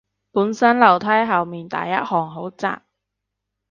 [0.31, 2.81] 本身樓梯後面第一行好窄